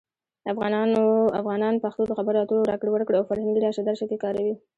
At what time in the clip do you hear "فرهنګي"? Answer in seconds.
3.29-3.61